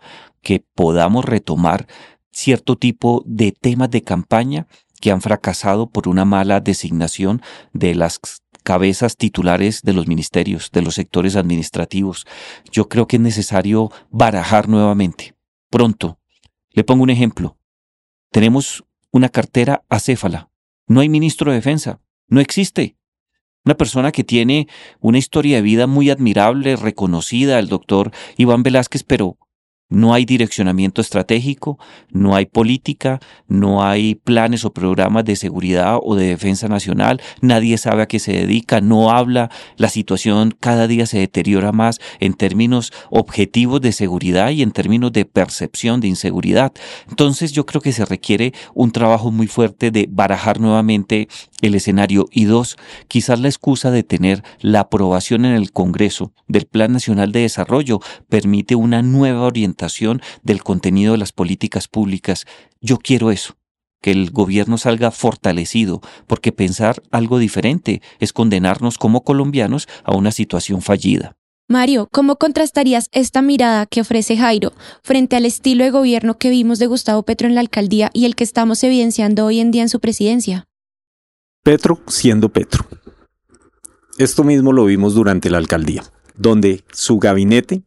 que 0.49 0.65
podamos 0.73 1.25
retomar 1.25 1.85
cierto 2.31 2.75
tipo 2.75 3.21
de 3.27 3.51
temas 3.51 3.91
de 3.91 4.01
campaña 4.01 4.65
que 4.99 5.11
han 5.11 5.21
fracasado 5.21 5.91
por 5.91 6.07
una 6.07 6.25
mala 6.25 6.59
designación 6.59 7.43
de 7.71 7.93
las 7.93 8.19
cabezas 8.63 9.15
titulares 9.15 9.83
de 9.83 9.93
los 9.93 10.07
ministerios, 10.07 10.71
de 10.71 10.81
los 10.81 10.95
sectores 10.95 11.35
administrativos. 11.35 12.25
Yo 12.71 12.89
creo 12.89 13.05
que 13.05 13.17
es 13.17 13.21
necesario 13.21 13.91
barajar 14.09 14.67
nuevamente. 14.67 15.35
Pronto. 15.69 16.17
Le 16.71 16.83
pongo 16.83 17.03
un 17.03 17.11
ejemplo. 17.11 17.55
Tenemos 18.31 18.83
una 19.11 19.29
cartera 19.29 19.83
acéfala. 19.87 20.49
No 20.87 21.01
hay 21.01 21.09
ministro 21.09 21.51
de 21.51 21.57
defensa. 21.57 22.01
No 22.27 22.41
existe. 22.41 22.97
Una 23.65 23.77
persona 23.77 24.11
que 24.11 24.23
tiene 24.23 24.67
una 24.99 25.19
historia 25.19 25.57
de 25.57 25.61
vida 25.61 25.85
muy 25.85 26.09
admirable, 26.09 26.75
reconocida, 26.75 27.59
el 27.59 27.67
doctor 27.67 28.09
Iván 28.35 28.63
Velázquez, 28.63 29.03
pero 29.03 29.37
no 29.89 30.13
hay 30.13 30.23
direccionamiento 30.25 31.01
estratégico, 31.01 31.79
no 32.11 32.35
hay 32.35 32.45
política, 32.45 33.19
no 33.47 33.83
hay 33.83 34.15
planes 34.15 34.63
o 34.63 34.71
programas 34.71 35.25
de 35.25 35.35
seguridad 35.35 35.97
o 36.01 36.15
de 36.15 36.27
defensa 36.27 36.67
nacional, 36.67 37.19
nadie 37.41 37.77
sabe 37.77 38.03
a 38.03 38.07
qué 38.07 38.19
se 38.19 38.33
dedica, 38.33 38.81
no 38.81 39.09
habla, 39.09 39.49
la 39.77 39.89
situación 39.89 40.55
cada 40.59 40.87
día 40.87 41.07
se 41.07 41.17
deteriora 41.17 41.71
más 41.71 41.99
en 42.19 42.35
términos 42.35 42.93
objetivos 43.09 43.81
de 43.81 43.91
seguridad 43.91 44.51
y 44.51 44.61
en 44.61 44.71
términos 44.71 45.11
de 45.11 45.25
percepción 45.25 46.01
de 46.01 46.07
inseguridad. 46.07 46.71
Entonces 47.09 47.51
yo 47.51 47.65
creo 47.65 47.81
que 47.81 47.91
se 47.91 48.05
requiere 48.05 48.53
un 48.75 48.91
trabajo 48.91 49.31
muy 49.31 49.47
fuerte 49.47 49.89
de 49.89 50.07
barajar 50.09 50.59
nuevamente 50.59 51.27
el 51.61 51.73
escenario 51.75 52.27
y 52.31 52.45
dos, 52.45 52.77
quizás 53.07 53.39
la 53.39 53.47
excusa 53.47 53.89
de 53.91 54.03
tener 54.03 54.43
la 54.61 54.81
aprobación 54.81 55.45
en 55.45 55.55
el 55.55 55.71
Congreso 55.71 56.31
del 56.47 56.67
Plan 56.67 56.93
Nacional 56.93 57.31
de 57.31 57.41
Desarrollo 57.41 57.99
permite 58.29 58.75
una 58.75 59.01
nueva 59.01 59.41
orientación 59.41 59.78
del 60.43 60.63
contenido 60.63 61.13
de 61.13 61.17
las 61.17 61.31
políticas 61.31 61.87
públicas. 61.87 62.45
Yo 62.81 62.97
quiero 62.97 63.31
eso 63.31 63.55
que 64.01 64.11
el 64.11 64.31
gobierno 64.31 64.77
salga 64.77 65.11
fortalecido, 65.11 66.01
porque 66.27 66.51
pensar 66.51 67.01
algo 67.11 67.37
diferente 67.37 68.01
es 68.19 68.33
condenarnos 68.33 68.97
como 68.97 69.23
colombianos 69.23 69.87
a 70.03 70.15
una 70.15 70.31
situación 70.31 70.81
fallida. 70.81 71.35
Mario, 71.67 72.07
¿cómo 72.11 72.37
contrastarías 72.37 73.09
esta 73.11 73.43
mirada 73.43 73.85
que 73.85 74.01
ofrece 74.01 74.35
Jairo 74.37 74.73
frente 75.03 75.35
al 75.35 75.45
estilo 75.45 75.83
de 75.83 75.91
gobierno 75.91 76.37
que 76.37 76.49
vimos 76.49 76.79
de 76.79 76.87
Gustavo 76.87 77.21
Petro 77.23 77.47
en 77.47 77.53
la 77.53 77.61
alcaldía 77.61 78.09
y 78.13 78.25
el 78.25 78.35
que 78.35 78.43
estamos 78.43 78.83
evidenciando 78.83 79.45
hoy 79.45 79.59
en 79.59 79.69
día 79.69 79.83
en 79.83 79.89
su 79.89 79.99
presidencia? 79.99 80.65
Petro 81.63 81.99
siendo 82.07 82.49
Petro. 82.49 82.85
Esto 84.17 84.43
mismo 84.43 84.73
lo 84.73 84.85
vimos 84.85 85.13
durante 85.13 85.51
la 85.51 85.59
alcaldía, 85.59 86.03
donde 86.35 86.83
su 86.91 87.19
gabinete 87.19 87.83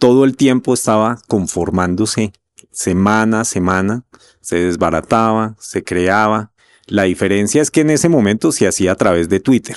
todo 0.00 0.24
el 0.24 0.36
tiempo 0.36 0.72
estaba 0.74 1.20
conformándose 1.28 2.32
semana 2.72 3.42
a 3.42 3.44
semana, 3.44 4.06
se 4.40 4.56
desbarataba, 4.56 5.56
se 5.60 5.84
creaba. 5.84 6.52
La 6.86 7.04
diferencia 7.04 7.60
es 7.60 7.70
que 7.70 7.82
en 7.82 7.90
ese 7.90 8.08
momento 8.08 8.50
se 8.50 8.66
hacía 8.66 8.92
a 8.92 8.96
través 8.96 9.28
de 9.28 9.40
Twitter. 9.40 9.76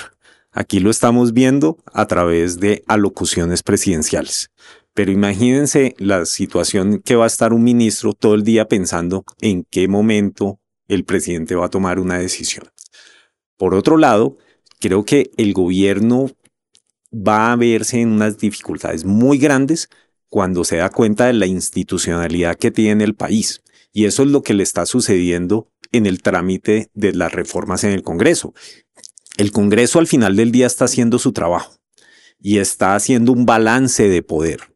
Aquí 0.53 0.79
lo 0.79 0.89
estamos 0.89 1.33
viendo 1.33 1.77
a 1.91 2.07
través 2.07 2.59
de 2.59 2.83
alocuciones 2.87 3.63
presidenciales. 3.63 4.49
Pero 4.93 5.11
imagínense 5.11 5.93
la 5.97 6.25
situación 6.25 6.99
que 6.99 7.15
va 7.15 7.25
a 7.25 7.27
estar 7.27 7.51
un 7.51 7.63
ministro 7.63 8.13
todo 8.13 8.35
el 8.35 8.43
día 8.43 8.67
pensando 8.67 9.25
en 9.41 9.65
qué 9.69 9.89
momento 9.89 10.59
el 10.87 11.03
presidente 11.03 11.55
va 11.55 11.65
a 11.65 11.69
tomar 11.69 11.99
una 11.99 12.17
decisión. 12.17 12.65
Por 13.57 13.73
otro 13.73 13.97
lado, 13.97 14.37
creo 14.79 15.03
que 15.03 15.31
el 15.35 15.53
gobierno 15.53 16.29
va 17.13 17.51
a 17.51 17.55
verse 17.55 17.99
en 17.99 18.09
unas 18.09 18.37
dificultades 18.37 19.03
muy 19.03 19.37
grandes 19.37 19.89
cuando 20.33 20.63
se 20.63 20.77
da 20.77 20.89
cuenta 20.89 21.27
de 21.27 21.33
la 21.33 21.45
institucionalidad 21.45 22.55
que 22.55 22.71
tiene 22.71 23.03
el 23.03 23.13
país. 23.13 23.61
Y 23.91 24.05
eso 24.05 24.23
es 24.23 24.29
lo 24.29 24.41
que 24.41 24.55
le 24.55 24.63
está 24.63 24.87
sucediendo 24.87 25.69
en 25.91 26.07
el 26.07 26.23
trámite 26.23 26.89
de 26.95 27.13
las 27.13 27.31
reformas 27.31 27.83
en 27.83 27.91
el 27.91 28.01
Congreso. 28.01 28.55
El 29.37 29.51
Congreso 29.51 29.99
al 29.99 30.07
final 30.07 30.35
del 30.35 30.51
día 30.51 30.65
está 30.65 30.85
haciendo 30.85 31.19
su 31.19 31.33
trabajo 31.33 31.75
y 32.39 32.57
está 32.57 32.95
haciendo 32.95 33.31
un 33.31 33.45
balance 33.45 34.09
de 34.09 34.23
poder. 34.23 34.73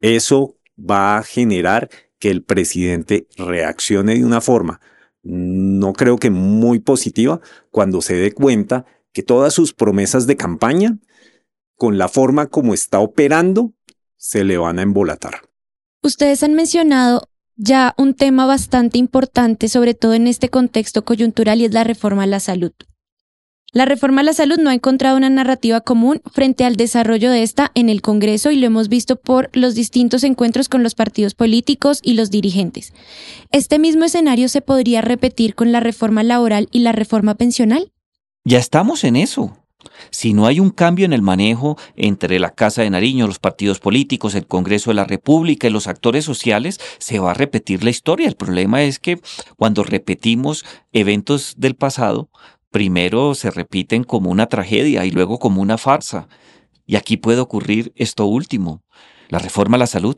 Eso 0.00 0.56
va 0.78 1.18
a 1.18 1.22
generar 1.24 1.90
que 2.18 2.30
el 2.30 2.42
presidente 2.42 3.28
reaccione 3.36 4.14
de 4.14 4.24
una 4.24 4.40
forma 4.40 4.80
no 5.22 5.92
creo 5.92 6.16
que 6.16 6.30
muy 6.30 6.78
positiva 6.78 7.42
cuando 7.70 8.00
se 8.00 8.14
dé 8.14 8.32
cuenta 8.32 8.86
que 9.12 9.22
todas 9.22 9.52
sus 9.52 9.74
promesas 9.74 10.26
de 10.26 10.36
campaña, 10.36 10.98
con 11.74 11.98
la 11.98 12.08
forma 12.08 12.46
como 12.46 12.72
está 12.72 13.00
operando, 13.00 13.74
se 14.16 14.44
le 14.44 14.58
van 14.58 14.78
a 14.78 14.82
embolatar. 14.82 15.42
Ustedes 16.02 16.42
han 16.42 16.54
mencionado 16.54 17.28
ya 17.56 17.94
un 17.96 18.14
tema 18.14 18.46
bastante 18.46 18.98
importante, 18.98 19.68
sobre 19.68 19.94
todo 19.94 20.14
en 20.14 20.26
este 20.26 20.50
contexto 20.50 21.04
coyuntural, 21.04 21.60
y 21.60 21.64
es 21.64 21.72
la 21.72 21.84
reforma 21.84 22.24
a 22.24 22.26
la 22.26 22.40
salud. 22.40 22.72
La 23.72 23.84
reforma 23.84 24.22
a 24.22 24.24
la 24.24 24.32
salud 24.32 24.58
no 24.58 24.70
ha 24.70 24.74
encontrado 24.74 25.16
una 25.16 25.28
narrativa 25.28 25.80
común 25.80 26.22
frente 26.32 26.64
al 26.64 26.76
desarrollo 26.76 27.30
de 27.30 27.42
esta 27.42 27.72
en 27.74 27.88
el 27.88 28.00
Congreso 28.00 28.50
y 28.50 28.56
lo 28.56 28.66
hemos 28.66 28.88
visto 28.88 29.16
por 29.16 29.50
los 29.52 29.74
distintos 29.74 30.24
encuentros 30.24 30.68
con 30.68 30.82
los 30.82 30.94
partidos 30.94 31.34
políticos 31.34 32.00
y 32.02 32.14
los 32.14 32.30
dirigentes. 32.30 32.94
¿Este 33.50 33.78
mismo 33.78 34.04
escenario 34.04 34.48
se 34.48 34.62
podría 34.62 35.02
repetir 35.02 35.54
con 35.54 35.72
la 35.72 35.80
reforma 35.80 36.22
laboral 36.22 36.68
y 36.70 36.78
la 36.78 36.92
reforma 36.92 37.34
pensional? 37.34 37.92
Ya 38.44 38.58
estamos 38.58 39.04
en 39.04 39.16
eso. 39.16 39.58
Si 40.10 40.32
no 40.32 40.46
hay 40.46 40.60
un 40.60 40.70
cambio 40.70 41.04
en 41.04 41.12
el 41.12 41.22
manejo 41.22 41.76
entre 41.96 42.38
la 42.38 42.50
Casa 42.50 42.82
de 42.82 42.90
Nariño, 42.90 43.26
los 43.26 43.38
partidos 43.38 43.78
políticos, 43.78 44.34
el 44.34 44.46
Congreso 44.46 44.90
de 44.90 44.94
la 44.94 45.04
República 45.04 45.66
y 45.66 45.70
los 45.70 45.86
actores 45.86 46.24
sociales, 46.24 46.80
se 46.98 47.18
va 47.18 47.32
a 47.32 47.34
repetir 47.34 47.84
la 47.84 47.90
historia. 47.90 48.28
El 48.28 48.36
problema 48.36 48.82
es 48.82 48.98
que 48.98 49.20
cuando 49.56 49.84
repetimos 49.84 50.64
eventos 50.92 51.54
del 51.56 51.74
pasado, 51.74 52.30
primero 52.70 53.34
se 53.34 53.50
repiten 53.50 54.04
como 54.04 54.30
una 54.30 54.46
tragedia 54.46 55.04
y 55.04 55.10
luego 55.10 55.38
como 55.38 55.62
una 55.62 55.78
farsa. 55.78 56.28
Y 56.86 56.96
aquí 56.96 57.16
puede 57.16 57.40
ocurrir 57.40 57.92
esto 57.96 58.26
último. 58.26 58.82
La 59.28 59.38
reforma 59.38 59.76
a 59.76 59.80
la 59.80 59.86
salud 59.86 60.16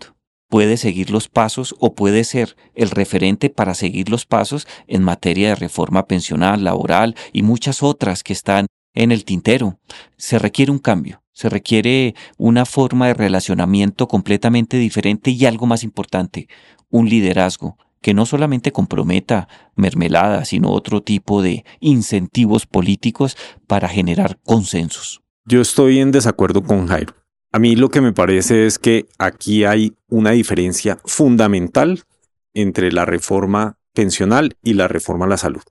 puede 0.49 0.76
seguir 0.76 1.11
los 1.11 1.28
pasos 1.28 1.75
o 1.78 1.94
puede 1.94 2.25
ser 2.25 2.56
el 2.75 2.90
referente 2.90 3.50
para 3.50 3.75
seguir 3.75 4.08
los 4.08 4.26
pasos 4.26 4.66
en 4.87 5.02
materia 5.02 5.50
de 5.50 5.54
reforma 5.54 6.06
pensional, 6.06 6.64
laboral 6.64 7.14
y 7.32 7.42
muchas 7.42 7.82
otras 7.82 8.23
que 8.23 8.32
están 8.32 8.66
en 8.99 9.12
el 9.12 9.25
tintero. 9.25 9.78
Se 10.17 10.38
requiere 10.38 10.73
un 10.73 10.81
cambio, 10.81 11.23
se 11.33 11.49
requiere 11.49 12.17
una 12.37 12.67
forma 12.67 13.07
de 13.07 13.14
relacionamiento 13.14 14.09
completamente 14.09 14.76
diferente 14.76 15.31
y 15.31 15.47
algo 15.47 15.67
más 15.67 15.85
importante, 15.85 16.49
un 16.90 17.09
liderazgo, 17.09 17.78
que 18.02 18.12
no 18.12 18.26
solamente 18.26 18.73
comprometa 18.73 19.49
mermelada, 19.76 20.45
sino 20.45 20.71
otro 20.71 21.02
tipo 21.02 21.43
de 21.43 21.64
incentivos 21.78 22.67
políticos 22.67 23.37
para 23.69 23.88
generar 23.88 24.38
consensos. 24.45 25.23
Yo 25.45 25.61
estoy 25.61 26.00
en 26.00 26.11
desacuerdo 26.11 26.62
con 26.64 26.88
Jairo. 26.88 27.14
A 27.52 27.61
mí 27.61 27.76
lo 27.76 27.88
que 27.90 28.00
me 28.00 28.12
parece 28.12 28.67
es 28.67 28.78
que 28.78 29.07
aquí 29.19 29.64
hay 29.64 29.97
una 30.09 30.33
diferencia 30.33 30.99
fundamental 31.05 32.02
entre 32.52 32.90
la 32.90 33.05
reforma 33.05 33.78
pensional 33.95 34.57
y 34.62 34.75
la 34.75 34.88
reforma 34.88 35.26
a 35.26 35.28
la 35.28 35.37
salud. 35.37 35.62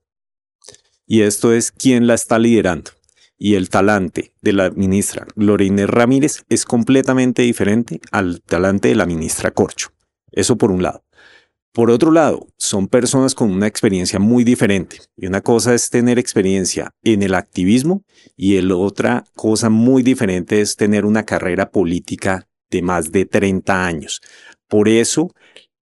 Y 1.05 1.21
esto 1.21 1.53
es 1.53 1.71
quién 1.71 2.07
la 2.07 2.13
está 2.13 2.39
liderando. 2.39 2.91
Y 3.37 3.55
el 3.55 3.69
talante 3.69 4.33
de 4.41 4.53
la 4.53 4.71
ministra 4.71 5.27
Lorena 5.35 5.85
Ramírez 5.85 6.43
es 6.49 6.65
completamente 6.65 7.43
diferente 7.43 7.99
al 8.11 8.41
talante 8.41 8.87
de 8.87 8.95
la 8.95 9.05
ministra 9.05 9.51
Corcho. 9.51 9.89
Eso 10.31 10.57
por 10.57 10.71
un 10.71 10.81
lado. 10.81 11.03
Por 11.77 11.91
otro 11.91 12.09
lado, 12.09 12.47
son 12.57 12.87
personas 12.87 13.35
con 13.35 13.51
una 13.51 13.67
experiencia 13.67 14.17
muy 14.17 14.43
diferente. 14.43 14.97
Y 15.15 15.27
una 15.27 15.41
cosa 15.41 15.75
es 15.75 15.91
tener 15.91 16.17
experiencia 16.17 16.89
en 17.03 17.21
el 17.21 17.35
activismo 17.35 18.03
y 18.35 18.55
el 18.55 18.71
otra 18.71 19.25
cosa 19.35 19.69
muy 19.69 20.01
diferente 20.01 20.59
es 20.59 20.75
tener 20.75 21.05
una 21.05 21.23
carrera 21.23 21.69
política 21.69 22.47
de 22.71 22.81
más 22.81 23.11
de 23.11 23.25
30 23.25 23.85
años. 23.85 24.21
Por 24.67 24.89
eso, 24.89 25.35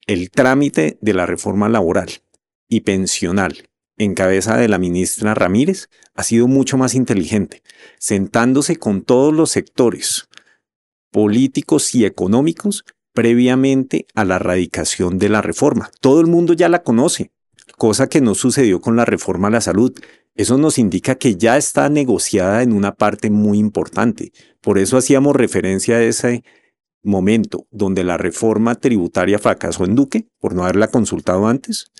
el 0.07 0.31
trámite 0.31 0.97
de 0.99 1.13
la 1.13 1.27
reforma 1.27 1.69
laboral 1.69 2.09
y 2.67 2.81
pensional 2.81 3.69
en 3.97 4.13
cabeza 4.13 4.57
de 4.57 4.67
la 4.67 4.77
ministra 4.77 5.33
Ramírez 5.33 5.89
ha 6.15 6.23
sido 6.23 6.47
mucho 6.47 6.77
más 6.77 6.95
inteligente, 6.95 7.63
sentándose 7.99 8.77
con 8.77 9.01
todos 9.01 9.33
los 9.33 9.51
sectores 9.51 10.27
políticos 11.11 11.93
y 11.93 12.05
económicos 12.05 12.85
previamente 13.13 14.07
a 14.15 14.25
la 14.25 14.39
radicación 14.39 15.19
de 15.19 15.29
la 15.29 15.41
reforma. 15.41 15.91
Todo 16.01 16.19
el 16.19 16.27
mundo 16.27 16.53
ya 16.53 16.67
la 16.69 16.83
conoce, 16.83 17.31
cosa 17.77 18.07
que 18.07 18.21
no 18.21 18.35
sucedió 18.35 18.81
con 18.81 18.95
la 18.95 19.05
reforma 19.05 19.47
a 19.47 19.51
la 19.51 19.61
salud. 19.61 19.93
Eso 20.35 20.57
nos 20.57 20.79
indica 20.79 21.15
que 21.15 21.35
ya 21.35 21.57
está 21.57 21.89
negociada 21.89 22.63
en 22.63 22.73
una 22.73 22.95
parte 22.95 23.29
muy 23.29 23.59
importante. 23.59 24.31
Por 24.61 24.79
eso 24.79 24.97
hacíamos 24.97 25.35
referencia 25.35 25.97
a 25.97 26.01
ese 26.01 26.43
momento 27.03 27.67
donde 27.69 28.03
la 28.03 28.17
reforma 28.17 28.75
tributaria 28.75 29.37
fracasó 29.37 29.85
en 29.85 29.93
Duque, 29.93 30.27
por 30.39 30.55
no 30.55 30.63
haberla 30.63 30.87
consultado 30.87 31.47
antes. 31.47 31.91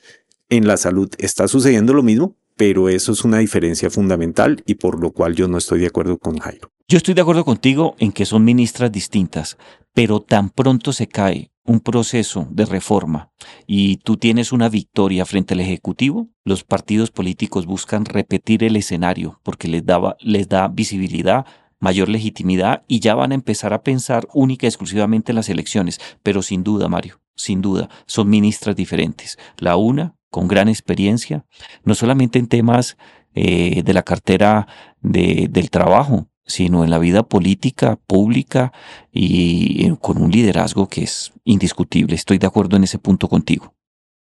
En 0.49 0.67
la 0.67 0.77
salud 0.77 1.09
está 1.17 1.47
sucediendo 1.47 1.93
lo 1.93 2.03
mismo, 2.03 2.35
pero 2.55 2.89
eso 2.89 3.11
es 3.11 3.23
una 3.23 3.39
diferencia 3.39 3.89
fundamental 3.89 4.63
y 4.65 4.75
por 4.75 5.01
lo 5.01 5.11
cual 5.11 5.35
yo 5.35 5.47
no 5.47 5.57
estoy 5.57 5.79
de 5.79 5.87
acuerdo 5.87 6.17
con 6.17 6.37
Jairo. 6.37 6.71
Yo 6.87 6.97
estoy 6.97 7.13
de 7.13 7.21
acuerdo 7.21 7.45
contigo 7.45 7.95
en 7.99 8.11
que 8.11 8.25
son 8.25 8.43
ministras 8.43 8.91
distintas, 8.91 9.57
pero 9.93 10.21
tan 10.21 10.49
pronto 10.49 10.93
se 10.93 11.07
cae 11.07 11.51
un 11.65 11.79
proceso 11.79 12.47
de 12.51 12.65
reforma 12.65 13.31
y 13.65 13.97
tú 13.97 14.17
tienes 14.17 14.51
una 14.51 14.67
victoria 14.67 15.25
frente 15.25 15.53
al 15.53 15.61
Ejecutivo, 15.61 16.27
los 16.43 16.63
partidos 16.63 17.09
políticos 17.09 17.65
buscan 17.65 18.05
repetir 18.05 18.63
el 18.63 18.75
escenario 18.75 19.39
porque 19.43 19.67
les, 19.69 19.85
daba, 19.85 20.17
les 20.19 20.49
da 20.49 20.67
visibilidad, 20.67 21.45
mayor 21.79 22.09
legitimidad 22.09 22.83
y 22.87 22.99
ya 22.99 23.15
van 23.15 23.31
a 23.31 23.35
empezar 23.35 23.73
a 23.73 23.81
pensar 23.81 24.27
única 24.33 24.65
y 24.65 24.69
exclusivamente 24.69 25.31
en 25.31 25.37
las 25.37 25.49
elecciones. 25.49 25.99
Pero 26.21 26.41
sin 26.41 26.63
duda, 26.63 26.89
Mario, 26.89 27.21
sin 27.35 27.61
duda, 27.61 27.89
son 28.07 28.29
ministras 28.29 28.75
diferentes. 28.75 29.37
La 29.57 29.77
una 29.77 30.15
con 30.33 30.47
gran 30.47 30.67
experiencia, 30.67 31.45
no 31.83 31.93
solamente 31.93 32.39
en 32.39 32.47
temas 32.47 32.97
eh, 33.35 33.83
de 33.83 33.93
la 33.93 34.01
cartera 34.01 34.67
de, 34.99 35.47
del 35.47 35.69
trabajo, 35.69 36.27
sino 36.43 36.83
en 36.83 36.89
la 36.89 36.97
vida 36.97 37.21
política, 37.21 37.99
pública 38.07 38.73
y 39.11 39.85
eh, 39.85 39.95
con 40.01 40.19
un 40.19 40.31
liderazgo 40.31 40.89
que 40.89 41.03
es 41.03 41.33
indiscutible. 41.43 42.15
Estoy 42.15 42.39
de 42.39 42.47
acuerdo 42.47 42.77
en 42.77 42.83
ese 42.83 42.97
punto 42.97 43.29
contigo. 43.29 43.75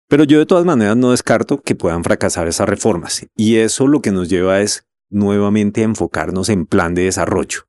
Pero 0.09 0.25
yo 0.25 0.39
de 0.39 0.45
todas 0.45 0.65
maneras 0.65 0.97
no 0.97 1.11
descarto 1.11 1.61
que 1.61 1.73
puedan 1.73 2.03
fracasar 2.03 2.49
esas 2.49 2.67
reformas 2.67 3.25
y 3.37 3.55
eso 3.55 3.87
lo 3.87 4.01
que 4.01 4.11
nos 4.11 4.27
lleva 4.27 4.59
es 4.59 4.85
nuevamente 5.09 5.81
a 5.81 5.85
enfocarnos 5.85 6.49
en 6.49 6.65
plan 6.65 6.95
de 6.95 7.03
desarrollo, 7.03 7.61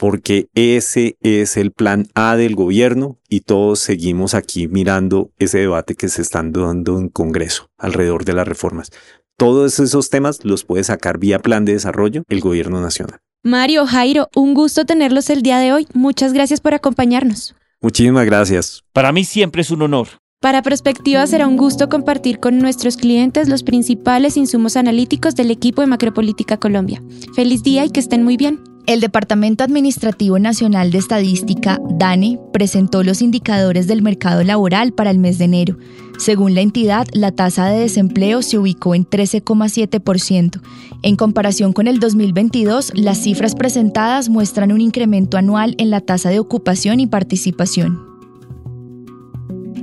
porque 0.00 0.48
ese 0.54 1.18
es 1.20 1.58
el 1.58 1.72
plan 1.72 2.06
A 2.14 2.34
del 2.34 2.54
gobierno 2.54 3.18
y 3.28 3.40
todos 3.40 3.80
seguimos 3.80 4.32
aquí 4.32 4.66
mirando 4.66 5.30
ese 5.38 5.58
debate 5.58 5.94
que 5.94 6.08
se 6.08 6.22
están 6.22 6.52
dando 6.52 6.98
en 6.98 7.10
Congreso 7.10 7.68
alrededor 7.76 8.24
de 8.24 8.32
las 8.32 8.48
reformas. 8.48 8.88
Todos 9.36 9.78
esos 9.78 10.08
temas 10.08 10.42
los 10.42 10.64
puede 10.64 10.84
sacar 10.84 11.18
vía 11.18 11.38
plan 11.38 11.66
de 11.66 11.74
desarrollo 11.74 12.22
el 12.30 12.40
gobierno 12.40 12.80
nacional. 12.80 13.18
Mario, 13.42 13.84
Jairo, 13.84 14.30
un 14.34 14.54
gusto 14.54 14.86
tenerlos 14.86 15.28
el 15.28 15.42
día 15.42 15.58
de 15.58 15.74
hoy. 15.74 15.86
Muchas 15.92 16.32
gracias 16.32 16.62
por 16.62 16.72
acompañarnos. 16.72 17.54
Muchísimas 17.82 18.24
gracias. 18.24 18.82
Para 18.94 19.12
mí 19.12 19.24
siempre 19.24 19.60
es 19.60 19.70
un 19.70 19.82
honor. 19.82 20.08
Para 20.40 20.62
Prospectiva 20.62 21.26
será 21.26 21.46
un 21.46 21.58
gusto 21.58 21.90
compartir 21.90 22.40
con 22.40 22.58
nuestros 22.58 22.96
clientes 22.96 23.50
los 23.50 23.62
principales 23.62 24.38
insumos 24.38 24.78
analíticos 24.78 25.34
del 25.34 25.50
equipo 25.50 25.82
de 25.82 25.88
Macropolítica 25.88 26.56
Colombia. 26.56 27.02
Feliz 27.34 27.62
día 27.62 27.84
y 27.84 27.90
que 27.90 28.00
estén 28.00 28.24
muy 28.24 28.38
bien. 28.38 28.69
El 28.86 29.00
Departamento 29.00 29.62
Administrativo 29.62 30.38
Nacional 30.38 30.90
de 30.90 30.98
Estadística, 30.98 31.78
DANE, 31.90 32.40
presentó 32.52 33.02
los 33.02 33.22
indicadores 33.22 33.86
del 33.86 34.02
mercado 34.02 34.42
laboral 34.42 34.92
para 34.92 35.10
el 35.10 35.18
mes 35.18 35.38
de 35.38 35.44
enero. 35.44 35.76
Según 36.18 36.54
la 36.54 36.60
entidad, 36.60 37.06
la 37.12 37.30
tasa 37.30 37.68
de 37.68 37.80
desempleo 37.80 38.42
se 38.42 38.58
ubicó 38.58 38.94
en 38.94 39.06
13,7%. 39.06 40.60
En 41.02 41.16
comparación 41.16 41.72
con 41.72 41.86
el 41.86 42.00
2022, 42.00 42.92
las 42.94 43.22
cifras 43.22 43.54
presentadas 43.54 44.28
muestran 44.28 44.72
un 44.72 44.80
incremento 44.80 45.36
anual 45.36 45.76
en 45.78 45.90
la 45.90 46.00
tasa 46.00 46.30
de 46.30 46.40
ocupación 46.40 47.00
y 47.00 47.06
participación. 47.06 48.09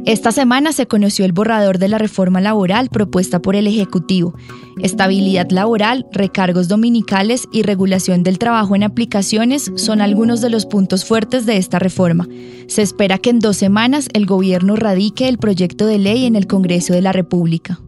Esta 0.08 0.32
semana 0.32 0.72
se 0.72 0.88
conoció 0.88 1.26
el 1.26 1.34
borrador 1.34 1.80
de 1.80 1.90
la 1.90 1.98
reforma 1.98 2.40
laboral 2.40 2.88
propuesta 2.88 3.42
por 3.42 3.58
el 3.58 3.68
Ejecutivo. 3.68 4.36
Estabilidad 4.82 5.50
laboral, 5.52 6.06
recargos 6.14 6.70
dominicales 6.70 7.46
y 7.52 7.64
regulación 7.64 8.24
del 8.24 8.40
trabajo 8.40 8.74
en 8.74 8.84
aplicaciones 8.84 9.70
son 9.76 10.00
algunos 10.00 10.40
de 10.40 10.50
los 10.50 10.66
puntos 10.66 11.04
fuertes 11.04 11.46
de 11.46 11.58
esta 11.58 11.78
reforma. 11.78 12.26
Se 12.68 12.84
espera 12.84 13.18
que 13.18 13.32
en 13.32 13.40
dos 13.40 13.58
semanas 13.58 14.08
el 14.14 14.26
gobierno 14.26 14.78
radique 14.78 15.28
el 15.28 15.40
proyecto 15.40 15.86
de 15.86 15.98
ley 15.98 16.26
en 16.26 16.38
el 16.38 16.48
Congreso 16.48 16.94
de 16.94 17.02
la 17.02 17.12
República. 17.12 17.82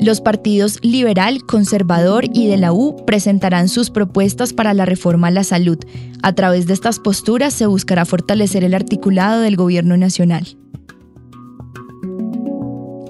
Los 0.00 0.20
partidos 0.20 0.78
liberal, 0.82 1.42
conservador 1.44 2.24
y 2.32 2.46
de 2.46 2.56
la 2.56 2.72
U 2.72 2.94
presentarán 3.04 3.68
sus 3.68 3.90
propuestas 3.90 4.52
para 4.52 4.74
la 4.74 4.84
reforma 4.84 5.28
a 5.28 5.32
la 5.32 5.44
salud. 5.44 5.78
A 6.22 6.34
través 6.34 6.66
de 6.66 6.74
estas 6.74 7.00
posturas 7.00 7.52
se 7.54 7.66
buscará 7.66 8.04
fortalecer 8.04 8.64
el 8.64 8.74
articulado 8.74 9.40
del 9.40 9.56
gobierno 9.56 9.96
nacional. 9.96 10.57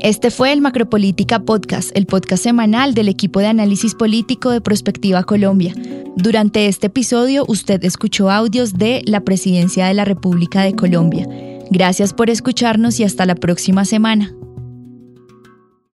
Este 0.00 0.30
fue 0.30 0.52
el 0.52 0.60
Macropolítica 0.60 1.40
Podcast, 1.40 1.90
el 1.96 2.06
podcast 2.06 2.44
semanal 2.44 2.94
del 2.94 3.08
equipo 3.08 3.40
de 3.40 3.48
análisis 3.48 3.96
político 3.96 4.50
de 4.50 4.60
Prospectiva 4.60 5.24
Colombia. 5.24 5.74
Durante 6.16 6.68
este 6.68 6.86
episodio 6.86 7.44
usted 7.48 7.82
escuchó 7.82 8.30
audios 8.30 8.74
de 8.74 9.02
la 9.06 9.20
Presidencia 9.22 9.86
de 9.86 9.94
la 9.94 10.04
República 10.04 10.62
de 10.62 10.74
Colombia. 10.74 11.26
Gracias 11.70 12.14
por 12.14 12.30
escucharnos 12.30 13.00
y 13.00 13.04
hasta 13.04 13.26
la 13.26 13.34
próxima 13.34 13.84
semana. 13.84 14.32